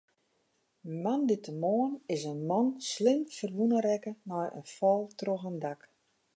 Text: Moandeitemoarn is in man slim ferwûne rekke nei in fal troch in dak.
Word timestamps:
Moandeitemoarn 1.01 1.95
is 2.15 2.21
in 2.31 2.39
man 2.49 2.67
slim 2.91 3.21
ferwûne 3.35 3.77
rekke 3.87 4.11
nei 4.29 4.47
in 4.57 4.65
fal 4.75 5.01
troch 5.19 5.45
in 5.49 5.57
dak. 5.63 5.79